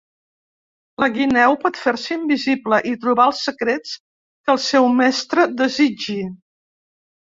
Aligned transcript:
La 1.03 1.09
guineu 1.17 1.57
pot 1.65 1.77
fer-se 1.81 2.09
invisible 2.17 2.79
i 2.91 2.95
trobar 3.03 3.27
els 3.33 3.43
secrets 3.49 3.95
que 4.47 4.55
el 4.55 4.61
seu 4.71 4.89
mestre 5.03 5.47
desitgi. 5.61 6.21